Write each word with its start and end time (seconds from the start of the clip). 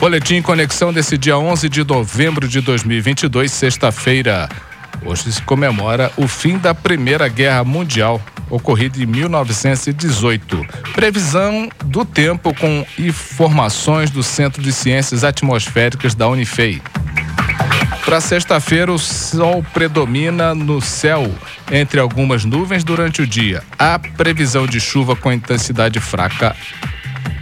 Boletim 0.00 0.40
Conexão 0.40 0.94
desse 0.94 1.18
dia 1.18 1.36
11 1.36 1.68
de 1.68 1.84
novembro 1.84 2.48
de 2.48 2.62
2022, 2.62 3.52
sexta-feira. 3.52 4.48
Hoje 5.04 5.30
se 5.30 5.42
comemora 5.42 6.10
o 6.16 6.26
fim 6.26 6.56
da 6.56 6.74
Primeira 6.74 7.28
Guerra 7.28 7.62
Mundial, 7.64 8.18
ocorrida 8.48 8.98
em 8.98 9.04
1918. 9.04 10.66
Previsão 10.94 11.68
do 11.84 12.02
tempo 12.02 12.54
com 12.54 12.86
informações 12.98 14.08
do 14.08 14.22
Centro 14.22 14.62
de 14.62 14.72
Ciências 14.72 15.22
Atmosféricas 15.22 16.14
da 16.14 16.26
Unifei. 16.26 16.80
Para 18.02 18.22
sexta-feira, 18.22 18.90
o 18.90 18.98
sol 18.98 19.62
predomina 19.74 20.54
no 20.54 20.80
céu 20.80 21.30
entre 21.70 22.00
algumas 22.00 22.46
nuvens 22.46 22.82
durante 22.82 23.20
o 23.20 23.26
dia. 23.26 23.62
Há 23.78 23.98
previsão 23.98 24.66
de 24.66 24.80
chuva 24.80 25.14
com 25.14 25.30
intensidade 25.30 26.00
fraca 26.00 26.56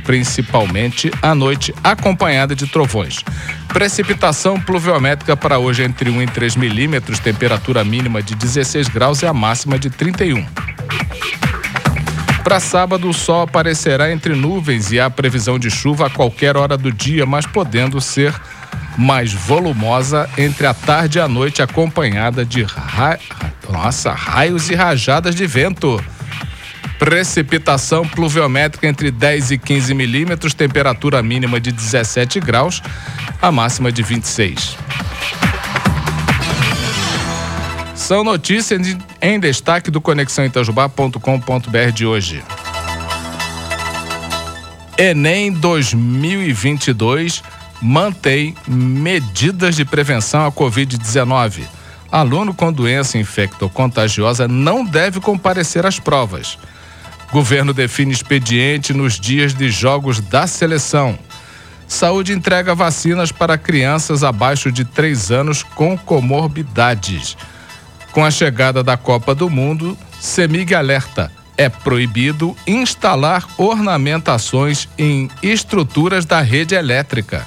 principalmente 0.09 1.11
à 1.21 1.35
noite, 1.35 1.75
acompanhada 1.85 2.57
de 2.57 2.67
trovões. 2.67 3.23
Precipitação 3.69 4.59
pluviométrica 4.59 5.37
para 5.37 5.59
hoje 5.59 5.83
entre 5.83 6.09
1 6.09 6.23
e 6.23 6.27
3 6.27 6.57
milímetros, 6.57 7.19
temperatura 7.19 7.85
mínima 7.85 8.23
de 8.23 8.35
16 8.35 8.89
graus 8.89 9.21
e 9.21 9.27
a 9.27 9.35
máxima 9.35 9.79
de 9.79 9.91
31. 9.91 10.47
Para 12.43 12.59
sábado, 12.59 13.07
o 13.07 13.13
sol 13.13 13.43
aparecerá 13.43 14.11
entre 14.11 14.35
nuvens 14.35 14.91
e 14.93 14.99
há 14.99 15.11
previsão 15.11 15.59
de 15.59 15.71
chuva 15.71 16.07
a 16.07 16.11
qualquer 16.11 16.57
hora 16.57 16.79
do 16.79 16.91
dia, 16.91 17.27
mas 17.27 17.45
podendo 17.45 18.01
ser 18.01 18.33
mais 18.97 19.31
volumosa 19.35 20.27
entre 20.39 20.67
a 20.67 20.73
tarde 20.73 21.19
e 21.19 21.21
a 21.21 21.29
noite, 21.29 21.61
acompanhada 21.61 22.47
de 22.47 22.63
ra... 22.63 23.19
Nossa, 23.71 24.15
raios 24.15 24.71
e 24.71 24.75
rajadas 24.75 25.35
de 25.35 25.47
vento. 25.47 26.03
Precipitação 26.99 28.07
pluviométrica 28.07 28.87
entre 28.87 29.11
10 29.11 29.53
e 29.53 29.59
15 29.59 29.95
milímetros, 29.95 30.53
temperatura 30.53 31.23
mínima 31.23 31.61
de 31.61 31.71
17 31.71 32.41
graus, 32.41 32.83
a 33.41 33.53
máxima 33.53 33.93
de 33.93 34.03
26. 34.03 34.77
São 37.95 38.25
notícias 38.25 38.97
em 39.21 39.39
destaque 39.39 39.91
do 39.91 40.01
conexãoitajubá.com.br 40.01 41.93
de 41.95 42.07
hoje. 42.07 42.43
Enem 44.97 45.53
2022 45.53 47.43
mantém 47.81 48.57
medidas 48.67 49.77
de 49.77 49.85
prevenção 49.85 50.45
à 50.47 50.51
Covid-19. 50.51 51.63
Aluno 52.11 52.55
com 52.55 52.73
doença 52.73 53.19
infecto-contagiosa 53.19 54.49
não 54.49 54.85
deve 54.85 55.21
comparecer 55.21 55.87
às 55.87 56.01
provas. 56.01 56.59
Governo 57.31 57.75
define 57.75 58.13
expediente 58.13 58.95
nos 58.95 59.21
dias 59.21 59.53
de 59.53 59.71
jogos 59.71 60.21
da 60.21 60.47
seleção. 60.47 61.19
Saúde 61.87 62.33
entrega 62.33 62.75
vacinas 62.75 63.33
para 63.33 63.59
crianças 63.59 64.25
abaixo 64.25 64.73
de 64.73 64.85
3 64.85 65.31
anos 65.31 65.63
com 65.63 65.97
comorbidades. 65.97 67.37
Com 68.13 68.25
a 68.25 68.31
chegada 68.31 68.83
da 68.83 68.97
Copa 68.97 69.35
do 69.35 69.49
Mundo, 69.49 69.97
Semig 70.21 70.75
alerta: 70.75 71.31
é 71.57 71.69
proibido 71.69 72.57
instalar 72.67 73.47
ornamentações 73.57 74.89
em 74.99 75.31
estruturas 75.43 76.25
da 76.25 76.41
rede 76.41 76.75
elétrica. 76.75 77.47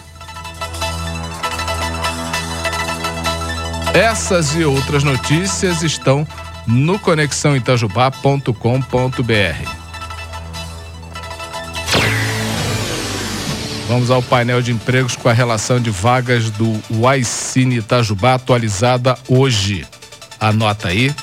Essas 3.93 4.55
e 4.55 4.63
outras 4.63 5.03
notícias 5.03 5.83
estão 5.83 6.25
no 6.65 6.97
conexãoitajubá.com.br. 6.97 9.80
Vamos 13.91 14.09
ao 14.09 14.23
painel 14.23 14.61
de 14.61 14.71
empregos 14.71 15.17
com 15.17 15.27
a 15.27 15.33
relação 15.33 15.77
de 15.77 15.89
vagas 15.89 16.49
do 16.49 16.81
Uaicine 16.89 17.79
Itajubá 17.79 18.35
atualizada 18.35 19.17
hoje. 19.27 19.85
Anota 20.39 20.87
aí. 20.87 21.13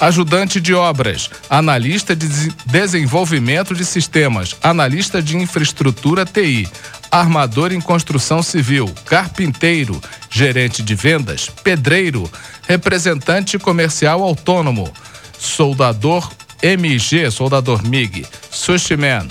Ajudante 0.00 0.58
de 0.62 0.72
obras, 0.72 1.28
analista 1.50 2.16
de 2.16 2.26
desenvolvimento 2.64 3.74
de 3.74 3.84
sistemas, 3.84 4.56
analista 4.62 5.20
de 5.20 5.36
infraestrutura 5.36 6.24
TI, 6.24 6.66
armador 7.10 7.70
em 7.70 7.82
construção 7.82 8.42
civil, 8.42 8.90
carpinteiro, 9.04 10.00
gerente 10.30 10.82
de 10.82 10.94
vendas, 10.94 11.50
pedreiro, 11.62 12.30
representante 12.66 13.58
comercial 13.58 14.22
autônomo, 14.22 14.90
soldador 15.38 16.32
MG, 16.62 17.30
soldador 17.30 17.86
MIG, 17.86 18.24
sushi 18.50 18.96
man, 18.96 19.28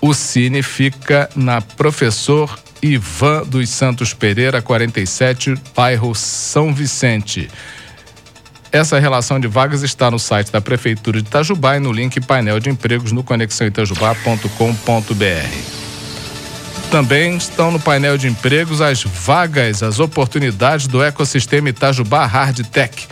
O 0.00 0.14
Cine 0.14 0.62
fica 0.62 1.28
na 1.34 1.60
Professor 1.60 2.56
Ivan 2.80 3.42
dos 3.44 3.68
Santos 3.68 4.14
Pereira, 4.14 4.62
47, 4.62 5.56
bairro 5.74 6.14
São 6.14 6.72
Vicente. 6.72 7.50
Essa 8.70 8.98
relação 8.98 9.40
de 9.40 9.48
vagas 9.48 9.82
está 9.82 10.10
no 10.10 10.18
site 10.18 10.52
da 10.52 10.60
Prefeitura 10.60 11.22
de 11.22 11.28
Itajubá 11.28 11.76
e 11.76 11.80
no 11.80 11.92
link 11.92 12.20
painel 12.20 12.60
de 12.60 12.68
empregos 12.70 13.12
no 13.12 13.22
conexãoitajubá.com.br. 13.22 15.78
Também 16.90 17.36
estão 17.36 17.70
no 17.70 17.80
painel 17.80 18.16
de 18.16 18.28
empregos 18.28 18.80
as 18.80 19.02
vagas, 19.02 19.82
as 19.82 20.00
oportunidades 20.00 20.86
do 20.86 21.02
ecossistema 21.02 21.68
Itajubá 21.68 22.24
Hard 22.26 22.64
Tech 22.66 23.06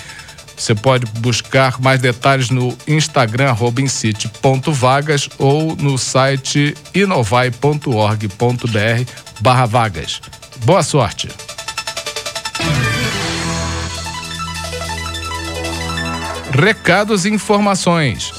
você 0.57 0.75
pode 0.75 1.05
buscar 1.21 1.79
mais 1.81 2.01
detalhes 2.01 2.49
no 2.49 2.77
Instagram, 2.89 3.55
incite.vagas 3.79 5.29
ou 5.39 5.77
no 5.77 5.99
site 5.99 6.75
inovai.org.br 6.95 7.87
barra 9.41 9.67
vagas. 9.67 10.23
Boa 10.65 10.83
sorte! 10.83 11.29
Recados 16.57 17.27
e 17.27 17.31
informações. 17.31 18.33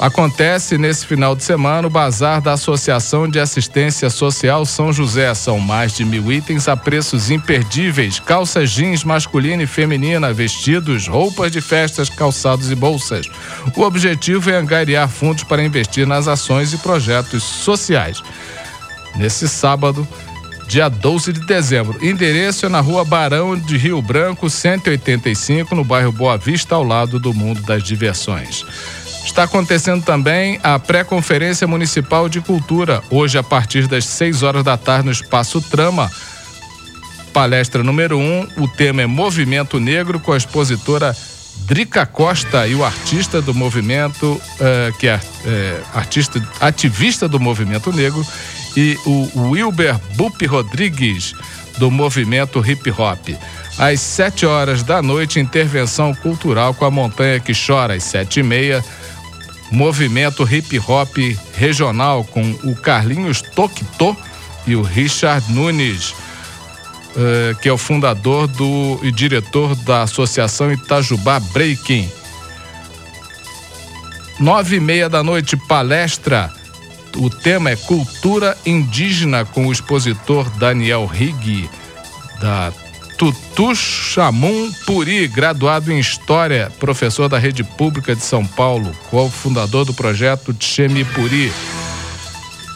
Acontece 0.00 0.76
nesse 0.76 1.06
final 1.06 1.36
de 1.36 1.44
semana 1.44 1.86
o 1.86 1.90
bazar 1.90 2.40
da 2.40 2.54
Associação 2.54 3.28
de 3.28 3.38
Assistência 3.38 4.10
Social 4.10 4.66
São 4.66 4.92
José. 4.92 5.32
São 5.32 5.60
mais 5.60 5.92
de 5.92 6.04
mil 6.04 6.32
itens 6.32 6.66
a 6.66 6.76
preços 6.76 7.30
imperdíveis: 7.30 8.18
calças 8.18 8.70
jeans 8.70 9.04
masculina 9.04 9.62
e 9.62 9.66
feminina, 9.66 10.32
vestidos, 10.32 11.06
roupas 11.06 11.52
de 11.52 11.60
festas, 11.60 12.10
calçados 12.10 12.68
e 12.72 12.74
bolsas. 12.74 13.26
O 13.76 13.82
objetivo 13.82 14.50
é 14.50 14.56
angariar 14.56 15.08
fundos 15.08 15.44
para 15.44 15.64
investir 15.64 16.04
nas 16.04 16.26
ações 16.26 16.72
e 16.72 16.78
projetos 16.78 17.44
sociais. 17.44 18.20
Nesse 19.14 19.48
sábado, 19.48 20.06
dia 20.66 20.88
12 20.88 21.32
de 21.32 21.46
dezembro. 21.46 21.96
Endereço 22.04 22.66
é 22.66 22.68
na 22.68 22.80
rua 22.80 23.04
Barão 23.04 23.56
de 23.56 23.76
Rio 23.76 24.02
Branco, 24.02 24.50
185, 24.50 25.74
no 25.74 25.84
bairro 25.84 26.12
Boa 26.12 26.36
Vista, 26.36 26.74
ao 26.74 26.82
lado 26.82 27.18
do 27.18 27.32
Mundo 27.32 27.62
das 27.62 27.82
Diversões. 27.82 28.64
Está 29.24 29.44
acontecendo 29.44 30.04
também 30.04 30.58
a 30.62 30.78
pré-conferência 30.78 31.66
municipal 31.66 32.28
de 32.28 32.40
cultura, 32.40 33.02
hoje 33.10 33.36
a 33.36 33.42
partir 33.42 33.86
das 33.86 34.04
6 34.06 34.42
horas 34.42 34.64
da 34.64 34.76
tarde 34.76 35.06
no 35.06 35.12
Espaço 35.12 35.60
Trama. 35.60 36.10
Palestra 37.32 37.82
número 37.82 38.18
1, 38.18 38.22
um, 38.22 38.48
o 38.62 38.68
tema 38.68 39.02
é 39.02 39.06
Movimento 39.06 39.78
Negro, 39.78 40.18
com 40.18 40.32
a 40.32 40.36
expositora 40.36 41.14
Drica 41.66 42.06
Costa 42.06 42.66
e 42.66 42.74
o 42.74 42.84
artista 42.84 43.42
do 43.42 43.52
movimento, 43.52 44.32
uh, 44.32 44.96
que 44.98 45.08
é 45.08 45.16
uh, 45.16 45.98
artista, 45.98 46.42
ativista 46.60 47.28
do 47.28 47.40
movimento 47.40 47.92
negro, 47.92 48.24
e 48.76 48.98
o 49.06 49.48
Wilber 49.50 49.98
Bup 50.14 50.40
Rodrigues, 50.46 51.32
do 51.78 51.90
movimento 51.90 52.64
hip 52.64 52.90
hop. 52.90 53.28
Às 53.78 54.00
7 54.00 54.46
horas 54.46 54.82
da 54.82 55.02
noite, 55.02 55.40
intervenção 55.40 56.14
cultural 56.14 56.74
com 56.74 56.84
a 56.84 56.90
Montanha 56.90 57.40
que 57.40 57.52
Chora, 57.54 57.94
às 57.94 58.04
7 58.04 58.40
e 58.40 58.42
meia 58.42 58.84
movimento 59.70 60.46
hip 60.50 60.78
hop 60.78 61.16
regional 61.54 62.24
com 62.24 62.42
o 62.64 62.74
Carlinhos 62.74 63.42
Tokto 63.42 64.16
e 64.66 64.74
o 64.74 64.82
Richard 64.82 65.52
Nunes, 65.52 66.10
uh, 66.10 67.56
que 67.60 67.68
é 67.68 67.72
o 67.72 67.78
fundador 67.78 68.46
do, 68.46 68.98
e 69.02 69.10
diretor 69.10 69.74
da 69.76 70.02
Associação 70.02 70.72
Itajubá 70.72 71.40
Breaking. 71.40 72.10
Nove 74.38 74.76
e 74.76 74.80
meia 74.80 75.08
da 75.08 75.22
noite, 75.22 75.56
palestra. 75.56 76.52
O 77.18 77.30
tema 77.30 77.70
é 77.70 77.76
Cultura 77.76 78.56
Indígena 78.66 79.44
com 79.44 79.66
o 79.66 79.72
expositor 79.72 80.48
Daniel 80.58 81.06
Rigg, 81.06 81.68
da 82.40 82.72
Tutu 83.16 83.74
Chamum 83.74 84.70
Puri, 84.84 85.26
graduado 85.26 85.90
em 85.90 85.98
História, 85.98 86.70
professor 86.78 87.28
da 87.28 87.38
Rede 87.38 87.64
Pública 87.64 88.14
de 88.14 88.22
São 88.22 88.44
Paulo, 88.46 88.94
co-fundador 89.10 89.86
do 89.86 89.94
projeto 89.94 90.52
Tchemi 90.52 91.04
Puri. 91.04 91.50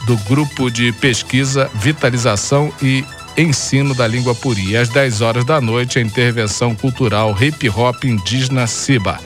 do 0.07 0.17
grupo 0.27 0.71
de 0.71 0.91
pesquisa, 0.93 1.69
vitalização 1.75 2.73
e 2.81 3.05
ensino 3.37 3.93
da 3.93 4.07
língua 4.07 4.33
puri. 4.33 4.75
Às 4.75 4.89
10 4.89 5.21
horas 5.21 5.45
da 5.45 5.61
noite, 5.61 5.99
a 5.99 6.01
intervenção 6.01 6.75
cultural 6.75 7.37
hip 7.39 7.69
hop 7.69 8.03
indígena 8.03 8.65
Siba. 8.65 9.19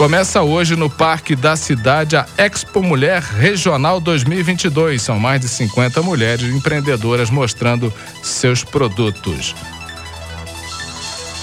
Começa 0.00 0.40
hoje 0.40 0.76
no 0.76 0.88
Parque 0.88 1.36
da 1.36 1.54
Cidade 1.56 2.16
a 2.16 2.26
Expo 2.38 2.82
Mulher 2.82 3.20
Regional 3.20 4.00
2022. 4.00 5.02
São 5.02 5.20
mais 5.20 5.42
de 5.42 5.46
50 5.46 6.00
mulheres 6.00 6.54
empreendedoras 6.54 7.28
mostrando 7.28 7.92
seus 8.22 8.64
produtos. 8.64 9.54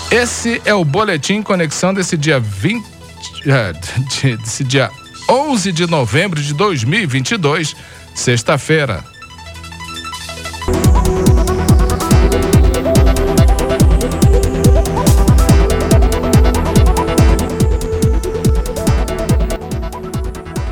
Esse 0.10 0.60
é 0.66 0.74
o 0.74 0.84
boletim 0.84 1.44
conexão 1.44 1.94
desse 1.94 2.18
dia 2.18 2.40
20 2.40 2.84
desse 4.40 4.64
dia 4.64 4.90
11 5.30 5.72
de 5.72 5.86
novembro 5.86 6.42
de 6.42 6.56
2022, 6.56 7.76
sexta-feira. 8.16 9.04